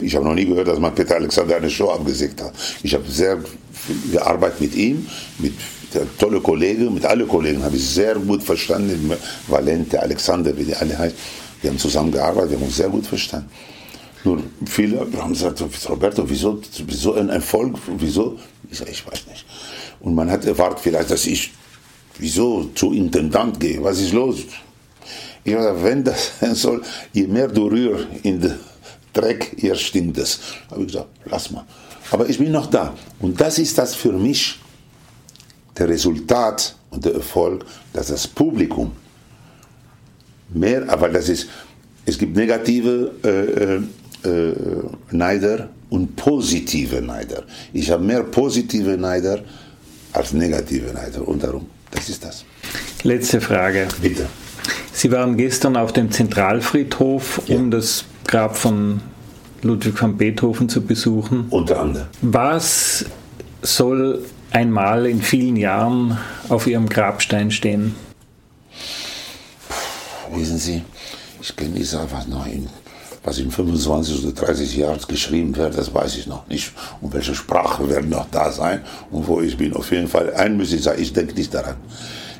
[0.00, 2.52] Ich habe noch nie gehört, dass man Peter Alexander eine Show abgesägt hat.
[2.84, 3.38] Ich habe sehr
[4.12, 5.06] gearbeitet mit ihm,
[5.38, 5.79] mit der
[6.18, 9.12] tolle Kollege, mit allen Kollegen habe ich sehr gut verstanden,
[9.46, 11.16] Valente, Alexander, wie die alle heißen.
[11.60, 13.50] Wir haben zusammen gearbeitet, wir haben uns sehr gut verstanden.
[14.24, 18.38] Nur viele haben gesagt, Roberto, wieso, wieso ein Erfolg, wieso?
[18.70, 19.46] Ich sage, ich weiß nicht.
[20.00, 21.52] Und man hat erwartet vielleicht, dass ich,
[22.18, 24.40] wieso zu Intendant gehe, was ist los?
[25.42, 28.54] Ich habe wenn das sein soll, je mehr du rührst in den
[29.12, 30.38] Dreck, je stimmt es.
[30.70, 31.64] Habe ich gesagt, lass mal.
[32.10, 32.94] Aber ich bin noch da.
[33.20, 34.58] Und das ist das für mich
[35.80, 38.92] der Resultat und der Erfolg, dass das Publikum
[40.52, 41.48] mehr, aber das ist,
[42.04, 44.54] es gibt negative äh, äh,
[45.10, 47.44] Neider und positive Neider.
[47.72, 49.40] Ich habe mehr positive Neider
[50.12, 52.44] als negative Neider und darum, das ist das.
[53.02, 53.88] Letzte Frage.
[54.02, 54.26] Bitte.
[54.92, 57.56] Sie waren gestern auf dem Zentralfriedhof, ja.
[57.56, 59.00] um das Grab von
[59.62, 61.46] Ludwig van Beethoven zu besuchen.
[61.50, 62.08] Unter anderem.
[62.20, 63.06] Was
[63.62, 67.94] soll einmal in vielen Jahren auf Ihrem Grabstein stehen?
[70.32, 70.82] Wissen Sie,
[71.40, 72.68] ich kenne sagen, was noch in,
[73.24, 76.72] was in 25 oder 30 Jahren geschrieben wird, das weiß ich noch nicht.
[77.00, 79.74] Und welche Sprache werden noch da sein und wo ich bin.
[79.74, 81.76] Auf jeden Fall, ein muss ich sagen, ich denke nicht daran.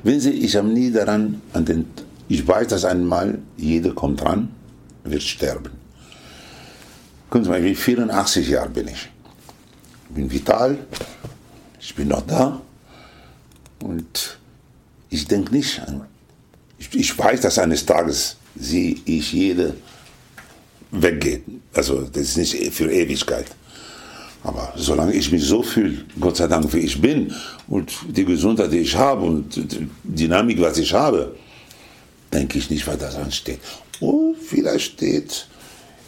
[0.02, 1.86] Wissen Sie, ich habe nie daran, an den,
[2.28, 4.50] ich weiß, dass einmal jeder kommt dran,
[5.04, 5.70] wird sterben.
[7.28, 9.10] Gucken Sie mal, wie 84 Jahre bin ich.
[10.08, 10.78] Ich bin vital,
[11.80, 12.60] ich bin noch da
[13.82, 14.38] und
[15.08, 16.06] ich denke nicht an.
[16.78, 19.74] Ich, ich, weiß, dass eines Tages sehe ich jede
[20.90, 21.44] weggeht.
[21.74, 23.46] Also das ist nicht für Ewigkeit.
[24.42, 27.34] Aber solange ich mich so fühle, Gott sei Dank, wie ich bin
[27.68, 31.36] und die Gesundheit, die ich habe und die Dynamik, was ich habe,
[32.32, 33.60] denke ich nicht, was da dran steht.
[34.00, 35.46] Und vielleicht steht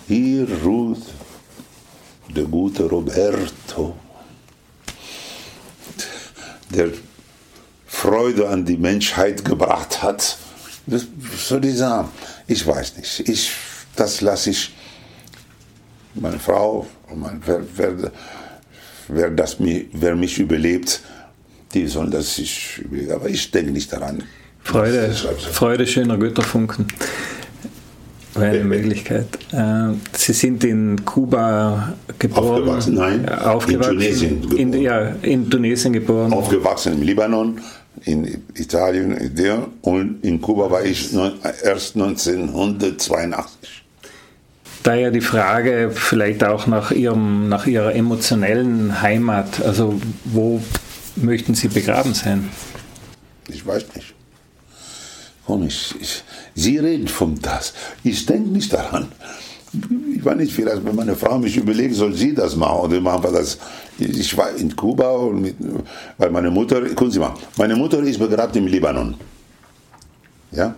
[0.09, 1.03] hier ruht
[2.35, 3.95] der gute Roberto,
[6.75, 6.89] der
[7.87, 10.39] Freude an die Menschheit gebracht hat.
[10.87, 11.07] Das
[11.69, 12.09] ich sagen.
[12.47, 13.29] Ich weiß nicht.
[13.29, 13.53] Ich,
[13.95, 14.73] das lasse ich
[16.15, 18.13] meine Frau, mein, wer, wer,
[19.09, 21.01] wer, das, wer mich überlebt,
[21.75, 23.13] die sollen das sich überlegen.
[23.13, 24.23] Aber ich denke nicht daran.
[24.63, 25.13] Freude,
[25.53, 26.87] Freude schöner Götterfunken.
[28.35, 29.27] Wäre eine Möglichkeit.
[29.53, 32.63] Äh, Sie sind in Kuba geboren.
[32.63, 33.29] Aufgewachsen, nein.
[33.29, 34.59] Aufgewachsen, in Tunesien geboren.
[34.59, 36.33] In, ja, in Tunesien geboren.
[36.33, 37.61] Aufgewachsen im Libanon,
[38.05, 39.19] in Italien
[39.83, 41.15] und in Kuba war ich
[41.63, 43.83] erst 1982.
[44.83, 49.63] Daher die Frage vielleicht auch nach, ihrem, nach Ihrer emotionellen Heimat.
[49.63, 50.61] Also wo
[51.17, 52.49] möchten Sie begraben sein?
[53.49, 54.15] Ich weiß nicht.
[55.47, 55.95] Komisch.
[56.01, 56.23] Ich,
[56.55, 57.75] Sie reden von das.
[58.05, 59.09] Ich denke nicht daran.
[60.15, 63.25] Ich weiß nicht, vielleicht, wenn meine Frau mich überlegt, soll sie das machen oder machen
[63.25, 63.59] wir das.
[63.99, 65.57] Ich war in Kuba, mit,
[66.19, 69.15] weil meine Mutter, gucken Sie mal, meine Mutter ist begraben im Libanon.
[70.51, 70.75] Ja?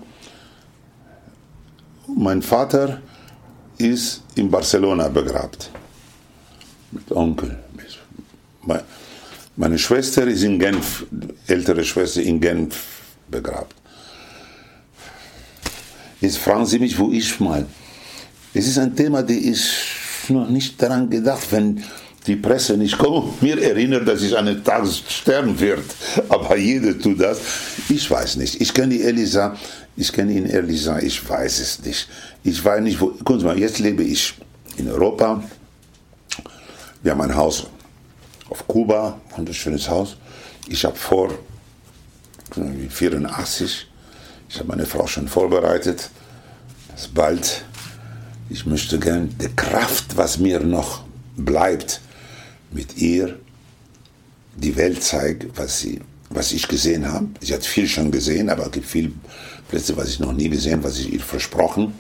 [2.07, 3.03] Mein Vater
[3.79, 5.59] ist in Barcelona begraben.
[6.93, 7.59] Mit Onkel.
[9.57, 11.07] Meine Schwester ist in Genf,
[11.47, 13.69] ältere Schwester in Genf begraben.
[16.25, 17.67] Jetzt fragen Sie mich, wo ich mal.
[18.55, 19.69] Es ist ein Thema, die ist
[20.31, 21.85] noch nicht daran gedacht, wenn
[22.27, 25.85] die Presse nicht kommt, mir erinnert, dass ich eines Tages sterben werde.
[26.31, 27.39] Aber jeder tut das.
[27.91, 28.59] Ich weiß nicht.
[28.59, 29.55] Ich kenne Elisa,
[29.99, 32.09] ich kenne ihn Elisa, ich weiß es nicht.
[32.43, 33.09] Ich weiß nicht, wo.
[33.09, 34.33] Gucken Sie mal, jetzt lebe ich
[34.79, 35.45] in Europa.
[37.03, 37.67] Wir haben ein Haus
[38.49, 40.17] auf Kuba, ein wunderschönes Haus.
[40.69, 41.35] Ich habe vor
[42.89, 43.89] 84
[44.49, 46.11] ich habe meine Frau schon vorbereitet.
[46.93, 47.65] Das bald.
[48.51, 51.03] Ich möchte gern die Kraft, was mir noch
[51.37, 52.01] bleibt,
[52.71, 53.39] mit ihr
[54.57, 57.29] die Welt zeigen, was, sie, was ich gesehen habe.
[57.41, 59.13] Sie hat viel schon gesehen, aber es gibt viele
[59.69, 61.95] Plätze, was ich noch nie gesehen, was ich ihr versprochen.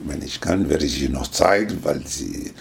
[0.00, 2.52] Wenn ich kann, werde ich ihr noch zeigen, weil sie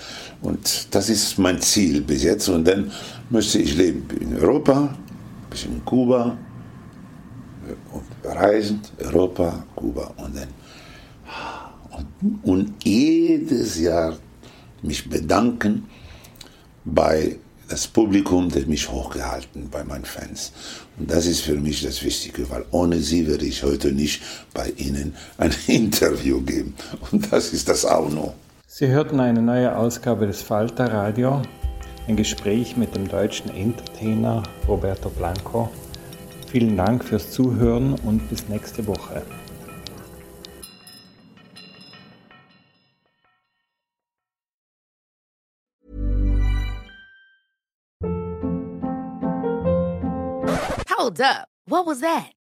[0.42, 2.48] und das ist mein Ziel bis jetzt.
[2.48, 2.92] Und dann
[3.30, 6.38] möchte ich leben in Europa, ein bisschen in Kuba,
[8.24, 10.48] reisend, Europa, Kuba und dann
[11.92, 14.18] und, und jedes Jahr
[14.82, 15.88] mich bedanken
[16.86, 20.52] bei das Publikum, das mich hochgehalten bei meinen Fans.
[20.98, 24.22] Und das ist für mich das Wichtige, weil ohne sie würde ich heute nicht
[24.54, 26.74] bei Ihnen ein Interview geben.
[27.12, 28.34] Und das ist das auch noch.
[28.68, 31.42] Sie hörten eine neue Ausgabe des Falter Radio,
[32.08, 35.70] ein Gespräch mit dem deutschen Entertainer Roberto Blanco
[36.52, 39.22] Vielen Dank fürs Zuhören und bis nächste Woche.
[50.90, 51.48] Hold up.
[51.68, 52.39] What was that?